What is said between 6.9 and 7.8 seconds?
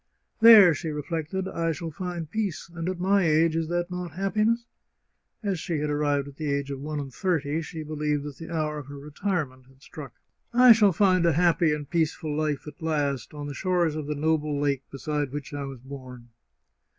and thirty,